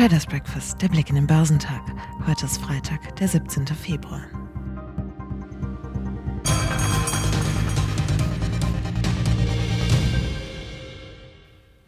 [0.00, 1.82] Traders Breakfast, der Blick in den Börsentag.
[2.26, 3.66] Heute ist Freitag, der 17.
[3.66, 4.22] Februar.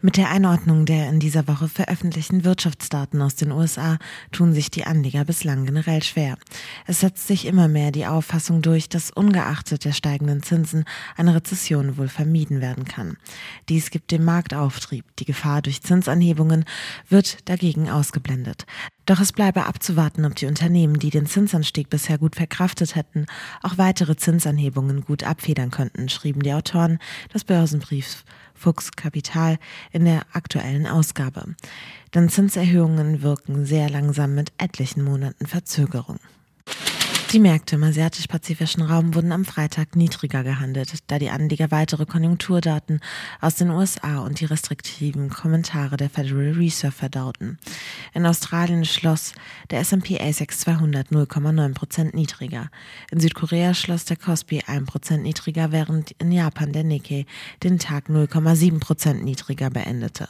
[0.05, 3.99] Mit der Einordnung der in dieser Woche veröffentlichten Wirtschaftsdaten aus den USA
[4.33, 6.37] tun sich die Anleger bislang generell schwer.
[6.85, 10.83] Es setzt sich immer mehr die Auffassung durch, dass ungeachtet der steigenden Zinsen
[11.15, 13.15] eine Rezession wohl vermieden werden kann.
[13.69, 15.05] Dies gibt dem Markt Auftrieb.
[15.19, 16.65] Die Gefahr durch Zinsanhebungen
[17.07, 18.65] wird dagegen ausgeblendet.
[19.05, 23.25] Doch es bleibe abzuwarten, ob die Unternehmen, die den Zinsanstieg bisher gut verkraftet hätten,
[23.61, 26.99] auch weitere Zinsanhebungen gut abfedern könnten, schrieben die Autoren
[27.33, 29.57] des Börsenbriefs Fuchs Kapital
[29.91, 31.55] in der aktuellen Ausgabe.
[32.13, 36.19] Denn Zinserhöhungen wirken sehr langsam mit etlichen Monaten Verzögerung.
[37.33, 42.99] Die Märkte im asiatisch-pazifischen Raum wurden am Freitag niedriger gehandelt, da die Anleger weitere Konjunkturdaten
[43.41, 47.57] aus den USA und die restriktiven Kommentare der Federal Reserve verdauten.
[48.13, 49.33] In Australien schloss
[49.71, 52.69] der S&P ASX 200 0,9 Prozent niedriger.
[53.09, 57.25] In Südkorea schloss der Kospi 1 Prozent niedriger, während in Japan der Nikkei
[57.63, 60.29] den Tag 0,7 Prozent niedriger beendete.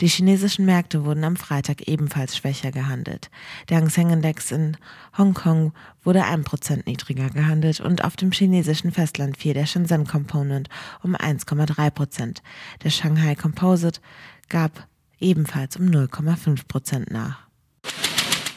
[0.00, 3.30] Die chinesischen Märkte wurden am Freitag ebenfalls schwächer gehandelt.
[3.68, 4.76] Der Hang Seng Index in
[5.16, 6.39] Hongkong wurde 1%
[6.86, 10.68] niedriger gehandelt und auf dem chinesischen Festland fiel der Shenzhen Component
[11.02, 12.38] um 1,3%.
[12.82, 14.00] Der Shanghai Composite
[14.48, 14.86] gab
[15.18, 17.49] ebenfalls um 0,5% nach.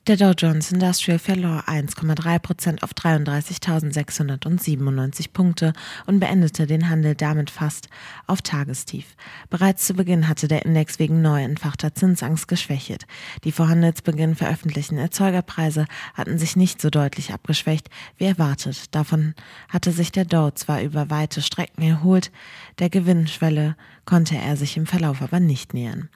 [0.05, 5.71] Der Dow Jones Industrial verlor 1,3 Prozent auf 33.697 Punkte
[6.05, 7.87] und beendete den Handel damit fast
[8.27, 9.15] auf Tagestief.
[9.49, 13.07] Bereits zu Beginn hatte der Index wegen neu entfachter Zinsangst geschwächt.
[13.45, 18.93] Die vor Handelsbeginn veröffentlichten Erzeugerpreise hatten sich nicht so deutlich abgeschwächt wie erwartet.
[18.93, 19.35] Davon
[19.69, 22.29] hatte sich der Dow zwar über weite Strecken erholt,
[22.79, 26.09] der Gewinnschwelle konnte er sich im Verlauf aber nicht nähern.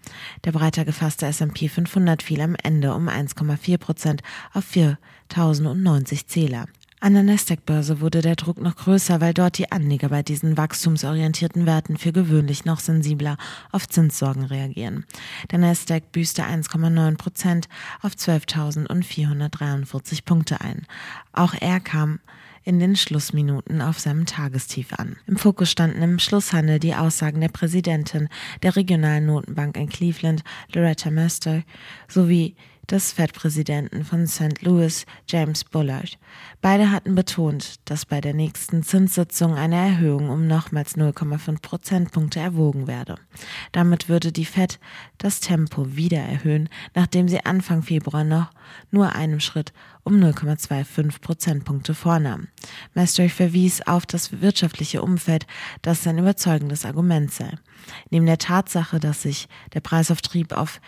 [0.44, 4.22] Der breiter gefasste S&P 500 fiel am Ende um 1,4 Prozent
[4.54, 6.68] auf 4.090 Zähler.
[7.00, 11.68] An der Nasdaq-Börse wurde der Druck noch größer, weil dort die Anleger bei diesen wachstumsorientierten
[11.68, 13.38] Werten für gewöhnlich noch sensibler
[13.72, 15.06] auf Zinssorgen reagieren.
[15.52, 17.70] Der Nasdaq büßte 1,9 Prozent
[18.02, 20.88] auf 12.443 Punkte ein.
[21.34, 22.20] Auch er kam
[22.64, 25.18] in den Schlussminuten auf seinem Tagestief an.
[25.28, 28.28] Im Fokus standen im Schlusshandel die Aussagen der Präsidentin
[28.64, 31.62] der regionalen Notenbank in Cleveland, Loretta Mester,
[32.08, 32.56] sowie
[32.90, 34.62] des Fed-Präsidenten von St.
[34.62, 36.18] Louis, James Bullard.
[36.62, 42.88] Beide hatten betont, dass bei der nächsten Zinssitzung eine Erhöhung um nochmals 0,5 Prozentpunkte erwogen
[42.88, 43.16] werde.
[43.72, 44.80] Damit würde die Fed
[45.18, 48.52] das Tempo wieder erhöhen, nachdem sie Anfang Februar noch
[48.92, 52.48] nur einen Schritt um 0,25 Prozentpunkte vornahm.
[52.94, 55.46] Master verwies auf das wirtschaftliche Umfeld,
[55.82, 57.52] das sein überzeugendes Argument sei.
[58.10, 60.80] Neben der Tatsache, dass sich der Preisauftrieb auf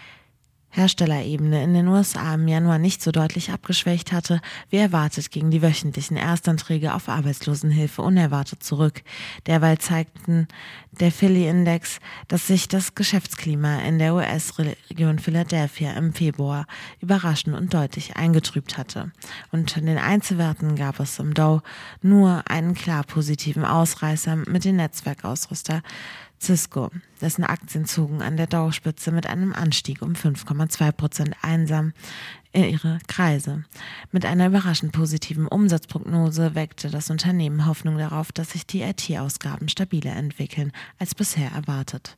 [0.72, 5.62] Herstellerebene in den USA im Januar nicht so deutlich abgeschwächt hatte, wie erwartet gingen die
[5.62, 9.02] wöchentlichen Erstanträge auf Arbeitslosenhilfe unerwartet zurück.
[9.47, 10.47] Derweil zeigten
[10.91, 16.68] der Philly-Index, dass sich das Geschäftsklima in der US-Region Philadelphia im Februar
[17.00, 19.12] überraschend und deutlich eingetrübt hatte.
[19.51, 21.62] Unter den Einzelwerten gab es im Dow
[22.01, 25.81] nur einen klar positiven Ausreißer mit den Netzwerkausrüster
[26.41, 26.89] Cisco,
[27.22, 31.94] dessen Aktien zogen an der Dauerspitze mit einem Anstieg um 5,2 Prozent einsam
[32.51, 33.66] in ihre Kreise.
[34.11, 40.16] Mit einer überraschend positiven Umsatzprognose weckte das Unternehmen Hoffnung darauf, dass sich die IT-Ausgaben stabiler
[40.16, 42.17] entwickeln als bisher erwartet.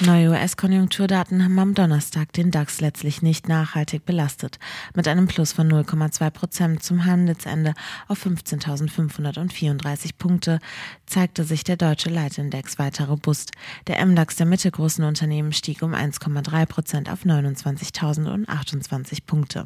[0.00, 4.58] Neue US-Konjunkturdaten haben am Donnerstag den DAX letztlich nicht nachhaltig belastet.
[4.92, 7.74] Mit einem Plus von 0,2 Prozent zum Handelsende
[8.08, 10.58] auf 15.534 Punkte
[11.06, 13.52] zeigte sich der deutsche Leitindex weiter robust.
[13.86, 19.62] Der MDAX der mittelgroßen Unternehmen stieg um 1,3 Prozent auf 29.028 Punkte.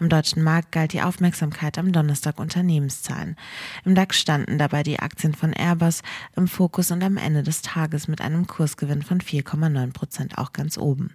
[0.00, 3.36] Am deutschen Markt galt die Aufmerksamkeit am Donnerstag Unternehmenszahlen.
[3.84, 6.02] Im DAX standen dabei die Aktien von Airbus
[6.34, 10.52] im Fokus und am Ende des Tages mit einem Kursgewinn von 4,9 2,9 Prozent auch
[10.52, 11.14] ganz oben.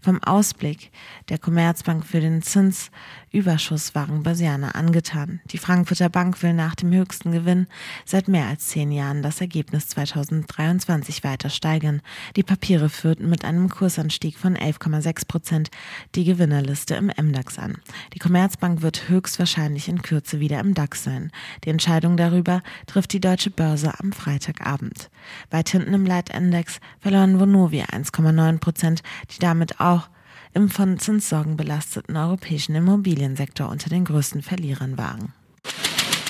[0.00, 0.90] Vom Ausblick
[1.28, 5.40] der Commerzbank für den Zinsüberschuss waren Börsianer angetan.
[5.46, 7.66] Die Frankfurter Bank will nach dem höchsten Gewinn
[8.04, 12.02] seit mehr als zehn Jahren das Ergebnis 2023 weiter steigern.
[12.36, 15.70] Die Papiere führten mit einem Kursanstieg von 11,6 Prozent
[16.14, 17.78] die Gewinnerliste im MDAX an.
[18.14, 21.30] Die Commerzbank wird höchstwahrscheinlich in Kürze wieder im DAX sein.
[21.64, 25.10] Die Entscheidung darüber trifft die deutsche Börse am Freitagabend.
[25.50, 30.08] Weit hinten im Leitindex verloren Vonovia Vonovia 1,9 Prozent, die damit auch
[30.54, 35.32] im von Zinssorgen belasteten europäischen Immobiliensektor unter den größten Verlierern waren.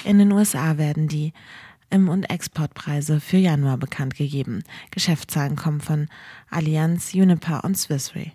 [0.05, 1.33] In den USA werden die
[1.91, 4.62] Im- und Exportpreise für Januar bekannt gegeben.
[4.91, 6.09] Geschäftszahlen kommen von
[6.50, 8.33] Allianz, Uniper und Swissray.